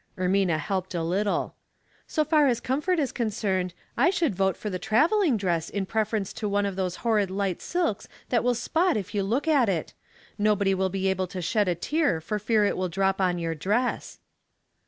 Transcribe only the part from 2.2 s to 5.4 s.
far as comfort is concerned, I should \ote for the traveling